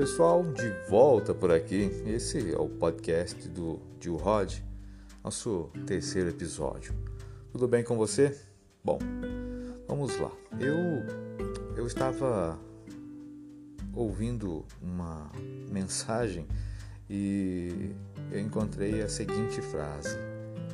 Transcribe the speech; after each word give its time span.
pessoal, 0.00 0.42
de 0.42 0.68
volta 0.88 1.32
por 1.32 1.52
aqui. 1.52 1.90
Esse 2.04 2.52
é 2.52 2.58
o 2.58 2.68
podcast 2.68 3.48
do 3.48 3.78
Jill 4.00 4.16
Rod, 4.16 4.58
nosso 5.22 5.70
terceiro 5.86 6.30
episódio. 6.30 6.92
Tudo 7.52 7.68
bem 7.68 7.84
com 7.84 7.96
você? 7.96 8.36
Bom, 8.82 8.98
vamos 9.86 10.18
lá. 10.18 10.32
Eu 10.58 10.76
eu 11.76 11.86
estava 11.86 12.58
ouvindo 13.94 14.64
uma 14.82 15.30
mensagem 15.70 16.48
e 17.08 17.94
eu 18.32 18.40
encontrei 18.40 19.02
a 19.02 19.08
seguinte 19.08 19.62
frase: 19.62 20.16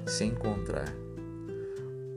se 0.07 0.25
encontrar. 0.25 0.91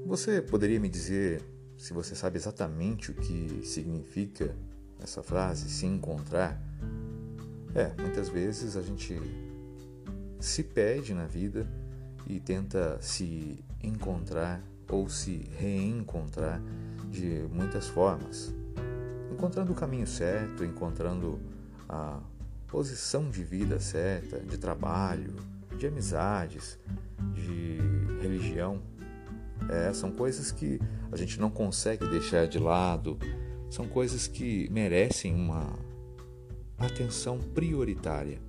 Você 0.05 0.41
poderia 0.41 0.80
me 0.80 0.88
dizer 0.88 1.41
se 1.77 1.94
você 1.94 2.16
sabe 2.16 2.38
exatamente 2.38 3.11
o 3.11 3.14
que 3.16 3.61
significa 3.66 4.55
essa 5.02 5.23
frase, 5.23 5.70
se 5.70 5.85
encontrar? 5.85 6.62
É, 7.73 7.94
muitas 8.02 8.30
vezes 8.30 8.76
a 8.76 8.81
gente 8.81 9.20
se 10.39 10.63
perde 10.63 11.13
na 11.13 11.25
vida 11.25 11.67
e 12.25 12.39
tenta 12.39 12.98
se 13.02 13.63
encontrar 13.84 14.62
ou 14.89 15.08
se 15.09 15.49
reencontrar 15.58 16.62
de 17.09 17.45
muitas 17.52 17.88
formas. 17.88 18.53
Encontrando 19.31 19.72
o 19.72 19.75
caminho 19.75 20.08
certo, 20.08 20.63
encontrando 20.63 21.39
a 21.88 22.20
posição 22.67 23.30
de 23.30 23.44
vida 23.44 23.80
certa, 23.80 24.39
de 24.39 24.58
trabalho, 24.58 25.36
de 25.77 25.88
amizades, 25.88 26.77
de 27.34 27.77
religião. 28.22 28.81
É, 29.70 29.94
são 29.94 30.11
coisas 30.11 30.52
que 30.52 30.80
a 31.11 31.17
gente 31.17 31.39
não 31.39 31.50
consegue 31.50 32.08
deixar 32.08 32.47
de 32.47 32.59
lado, 32.59 33.17
são 33.70 33.88
coisas 33.88 34.28
que 34.28 34.67
merecem 34.72 35.34
uma 35.34 35.78
atenção 36.78 37.38
prioritária. 37.38 38.42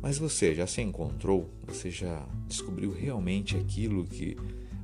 Mas 0.00 0.16
você 0.16 0.54
já 0.54 0.66
se 0.66 0.80
encontrou? 0.80 1.50
Você 1.66 1.90
já 1.90 2.26
descobriu 2.46 2.92
realmente 2.92 3.56
aquilo 3.56 4.04
que 4.04 4.36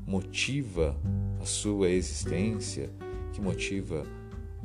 motiva 0.06 0.96
a 1.40 1.44
sua 1.44 1.88
existência, 1.90 2.90
que 3.32 3.40
motiva 3.40 4.04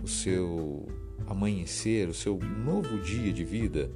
o 0.04 0.08
seu 0.08 0.88
amanhecer, 1.28 2.10
o 2.10 2.14
seu 2.14 2.40
novo 2.40 2.98
dia 3.00 3.32
de 3.32 3.44
vida? 3.44 3.92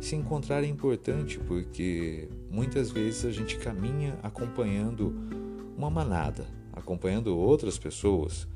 Se 0.00 0.14
encontrar 0.14 0.62
é 0.62 0.66
importante 0.66 1.38
porque 1.40 2.28
muitas 2.50 2.90
vezes 2.90 3.24
a 3.24 3.32
gente 3.32 3.58
caminha 3.58 4.16
acompanhando 4.22 5.12
uma 5.76 5.90
manada, 5.90 6.46
acompanhando 6.72 7.36
outras 7.36 7.78
pessoas 7.78 8.46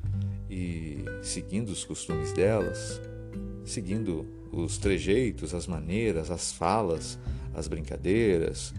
e 0.55 1.05
seguindo 1.20 1.70
os 1.70 1.84
costumes 1.84 2.33
delas, 2.33 3.00
seguindo 3.64 4.24
os 4.52 4.78
trejeitos, 4.78 5.52
as 5.52 5.66
maneiras, 5.66 6.30
as 6.30 6.52
falas, 6.52 7.19
as 7.52 7.66
brincadeiras. 7.66 8.72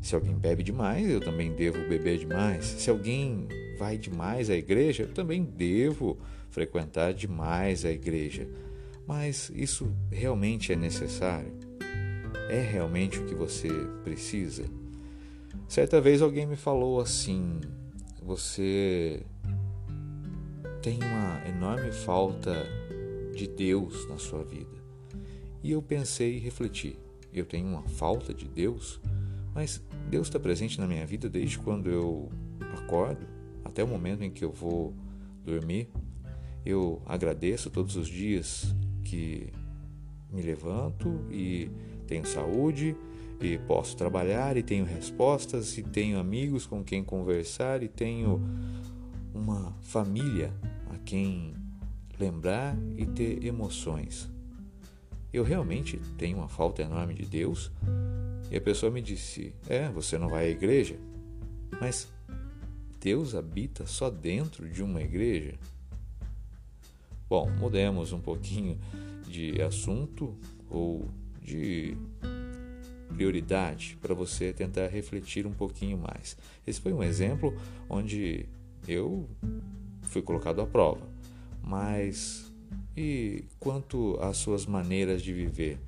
Se 0.00 0.14
alguém 0.14 0.34
bebe 0.34 0.62
demais, 0.62 1.06
eu 1.10 1.20
também 1.20 1.52
devo 1.52 1.86
beber 1.86 2.16
demais. 2.16 2.64
Se 2.64 2.88
alguém 2.88 3.46
vai 3.78 3.98
demais 3.98 4.48
à 4.48 4.56
igreja, 4.56 5.02
eu 5.02 5.12
também 5.12 5.44
devo 5.44 6.18
frequentar 6.48 7.12
demais 7.12 7.84
a 7.84 7.90
igreja. 7.90 8.48
Mas 9.06 9.52
isso 9.54 9.94
realmente 10.10 10.72
é 10.72 10.76
necessário? 10.76 11.52
É 12.48 12.60
realmente 12.62 13.18
o 13.18 13.26
que 13.26 13.34
você 13.34 13.68
precisa? 14.02 14.64
Certa 15.68 16.00
vez 16.00 16.22
alguém 16.22 16.46
me 16.46 16.56
falou 16.56 17.00
assim: 17.00 17.60
você 18.22 19.22
tem 20.82 20.98
uma 20.98 21.40
enorme 21.46 21.92
falta 21.92 22.66
de 23.32 23.46
Deus 23.46 24.08
na 24.08 24.18
sua 24.18 24.42
vida. 24.42 24.82
E 25.62 25.70
eu 25.70 25.80
pensei 25.80 26.36
e 26.36 26.40
refleti: 26.40 26.98
eu 27.32 27.46
tenho 27.46 27.68
uma 27.68 27.82
falta 27.82 28.34
de 28.34 28.48
Deus, 28.48 29.00
mas 29.54 29.80
Deus 30.10 30.26
está 30.26 30.40
presente 30.40 30.80
na 30.80 30.86
minha 30.88 31.06
vida 31.06 31.30
desde 31.30 31.56
quando 31.58 31.88
eu 31.88 32.28
acordo 32.74 33.24
até 33.64 33.84
o 33.84 33.86
momento 33.86 34.24
em 34.24 34.30
que 34.30 34.44
eu 34.44 34.50
vou 34.50 34.92
dormir. 35.44 35.88
Eu 36.66 37.00
agradeço 37.06 37.70
todos 37.70 37.94
os 37.94 38.08
dias 38.08 38.74
que 39.04 39.52
me 40.32 40.42
levanto 40.42 41.24
e 41.30 41.70
tenho 42.08 42.26
saúde 42.26 42.96
e 43.40 43.56
posso 43.58 43.96
trabalhar 43.96 44.56
e 44.56 44.62
tenho 44.64 44.84
respostas 44.84 45.78
e 45.78 45.82
tenho 45.82 46.18
amigos 46.18 46.66
com 46.66 46.82
quem 46.82 47.04
conversar 47.04 47.82
e 47.82 47.88
tenho 47.88 48.40
uma 49.34 49.72
família 49.80 50.52
quem 51.04 51.54
lembrar 52.18 52.76
e 52.96 53.06
ter 53.06 53.44
emoções. 53.44 54.30
Eu 55.32 55.42
realmente 55.44 55.98
tenho 56.18 56.38
uma 56.38 56.48
falta 56.48 56.82
enorme 56.82 57.14
de 57.14 57.24
Deus? 57.24 57.70
E 58.50 58.56
a 58.56 58.60
pessoa 58.60 58.92
me 58.92 59.00
disse: 59.00 59.54
É, 59.66 59.88
você 59.88 60.18
não 60.18 60.28
vai 60.28 60.46
à 60.46 60.50
igreja? 60.50 60.98
Mas 61.80 62.06
Deus 63.00 63.34
habita 63.34 63.86
só 63.86 64.10
dentro 64.10 64.68
de 64.68 64.82
uma 64.82 65.00
igreja? 65.00 65.54
Bom, 67.28 67.50
mudemos 67.50 68.12
um 68.12 68.20
pouquinho 68.20 68.78
de 69.26 69.60
assunto 69.62 70.36
ou 70.68 71.08
de 71.40 71.96
prioridade 73.12 73.96
para 74.00 74.14
você 74.14 74.52
tentar 74.52 74.88
refletir 74.88 75.46
um 75.46 75.52
pouquinho 75.52 75.96
mais. 75.98 76.36
Esse 76.66 76.80
foi 76.80 76.92
um 76.92 77.02
exemplo 77.02 77.56
onde 77.88 78.46
eu 78.86 79.28
fui 80.02 80.22
colocado 80.22 80.60
à 80.60 80.66
prova. 80.66 81.06
Mas 81.62 82.52
e 82.96 83.44
quanto 83.58 84.18
às 84.20 84.36
suas 84.36 84.66
maneiras 84.66 85.22
de 85.22 85.32
viver? 85.32 85.78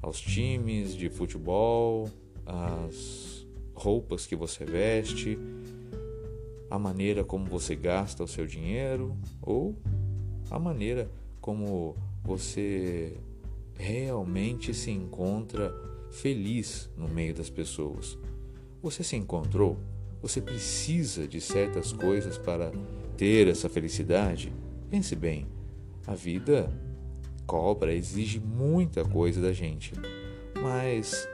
Aos 0.00 0.20
times 0.20 0.94
de 0.94 1.08
futebol, 1.08 2.08
as 2.46 3.46
roupas 3.74 4.26
que 4.26 4.36
você 4.36 4.64
veste, 4.64 5.38
a 6.70 6.78
maneira 6.78 7.24
como 7.24 7.46
você 7.46 7.74
gasta 7.74 8.22
o 8.22 8.28
seu 8.28 8.46
dinheiro 8.46 9.16
ou 9.42 9.76
a 10.50 10.58
maneira 10.58 11.10
como 11.40 11.96
você 12.22 13.16
realmente 13.76 14.72
se 14.72 14.90
encontra 14.90 15.74
feliz 16.10 16.88
no 16.96 17.08
meio 17.08 17.34
das 17.34 17.50
pessoas. 17.50 18.16
Você 18.82 19.02
se 19.02 19.16
encontrou? 19.16 19.78
Você 20.22 20.40
precisa 20.40 21.26
de 21.26 21.40
certas 21.40 21.92
coisas 21.92 22.38
para 22.38 22.70
ter 23.16 23.48
essa 23.48 23.68
felicidade? 23.68 24.52
Pense 24.90 25.14
bem, 25.16 25.46
a 26.06 26.14
vida 26.14 26.70
cobra, 27.46 27.94
exige 27.94 28.40
muita 28.40 29.04
coisa 29.04 29.40
da 29.40 29.52
gente, 29.52 29.92
mas 30.60 31.28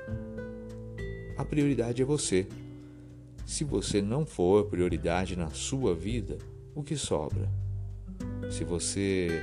a 1.36 1.44
prioridade 1.44 2.02
é 2.02 2.04
você. 2.04 2.46
Se 3.46 3.64
você 3.64 4.00
não 4.00 4.24
for 4.24 4.66
prioridade 4.66 5.36
na 5.36 5.50
sua 5.50 5.94
vida, 5.94 6.38
o 6.74 6.82
que 6.82 6.96
sobra? 6.96 7.50
Se 8.50 8.64
você 8.64 9.42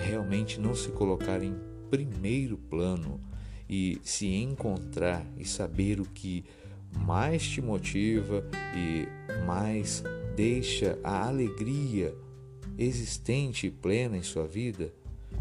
realmente 0.00 0.60
não 0.60 0.74
se 0.74 0.88
colocar 0.90 1.42
em 1.42 1.54
primeiro 1.90 2.56
plano 2.56 3.20
e 3.68 3.98
se 4.02 4.26
encontrar 4.34 5.24
e 5.38 5.44
saber 5.44 6.00
o 6.00 6.04
que 6.04 6.44
mais 6.98 7.42
te 7.42 7.60
motiva 7.60 8.44
e 8.76 9.06
mais 9.44 10.02
deixa 10.34 10.98
a 11.02 11.26
alegria 11.28 12.14
existente 12.76 13.68
e 13.68 13.70
plena 13.70 14.16
em 14.16 14.22
sua 14.22 14.46
vida, 14.46 14.92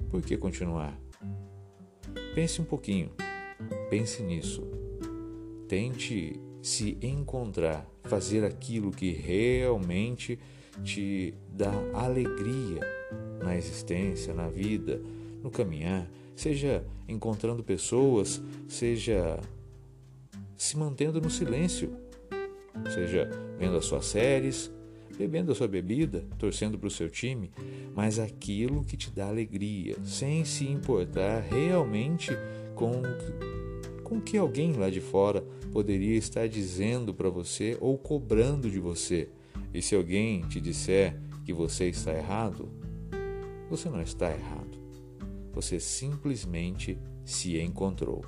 por 0.10 0.22
que 0.22 0.38
continuar? 0.38 1.00
Pense 2.36 2.62
um 2.62 2.66
pouquinho, 2.66 3.12
pense 3.90 4.22
nisso. 4.22 4.64
Tente 5.68 6.40
se 6.62 6.98
encontrar, 7.02 7.88
fazer 8.04 8.44
aquilo 8.44 8.92
que 8.92 9.12
realmente 9.12 10.40
te 10.84 11.34
dá 11.50 11.72
alegria 11.94 12.80
na 13.42 13.58
existência, 13.58 14.34
na 14.34 14.48
vida, 14.48 15.02
no 15.42 15.52
caminhar, 15.52 16.10
seja 16.36 16.86
encontrando 17.08 17.64
pessoas, 17.64 18.42
seja 18.68 19.40
se 20.56 20.78
mantendo 20.78 21.20
no 21.20 21.30
silêncio, 21.30 21.96
seja 22.94 23.30
vendo 23.60 23.78
as 23.78 23.86
suas 23.86 24.06
séries, 24.06 24.72
bebendo 25.18 25.52
a 25.52 25.56
sua 25.56 25.68
bebida, 25.68 26.26
torcendo 26.38 26.78
para 26.78 26.88
o 26.88 26.92
seu 26.92 27.10
time, 27.10 27.52
mas 27.96 28.20
aquilo 28.20 28.84
que 28.84 28.98
te 28.98 29.12
dá 29.12 29.28
alegria, 29.28 29.96
sem 30.04 30.44
se 30.44 30.68
importar 30.68 31.42
realmente 31.42 32.32
com 32.76 33.02
com 34.04 34.22
que 34.22 34.38
alguém 34.38 34.74
lá 34.74 34.90
de 34.90 35.02
fora 35.02 35.44
poderia 35.72 36.16
estar 36.16 36.48
dizendo 36.48 37.14
para 37.14 37.30
você 37.30 37.78
ou 37.82 37.98
cobrando 37.98 38.70
de 38.70 38.78
você. 38.78 39.30
E 39.74 39.82
se 39.82 39.96
alguém 39.96 40.42
te 40.42 40.62
disser 40.62 41.18
que 41.44 41.52
você 41.52 41.88
está 41.88 42.14
errado, 42.14 42.70
você 43.70 43.90
não 43.90 44.02
está 44.02 44.30
errado. 44.30 44.78
Você 45.54 45.80
simplesmente 45.80 46.98
se 47.26 47.60
encontrou. 47.60 48.24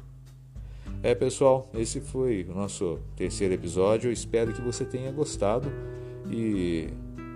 É, 1.03 1.13
pessoal, 1.13 1.69
esse 1.75 2.01
foi 2.01 2.43
o 2.49 2.55
nosso 2.55 2.99
terceiro 3.15 3.53
episódio. 3.53 4.07
Eu 4.07 4.13
espero 4.13 4.53
que 4.53 4.61
você 4.61 4.83
tenha 4.85 5.11
gostado 5.11 5.71
e 6.29 6.89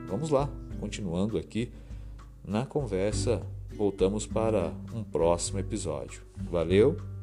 vamos 0.07 0.30
lá, 0.30 0.50
continuando 0.80 1.38
aqui 1.38 1.71
na 2.45 2.65
conversa 2.65 3.41
voltamos 3.75 4.25
para 4.25 4.74
um 4.94 5.03
próximo 5.03 5.59
episódio. 5.59 6.21
Valeu! 6.50 7.19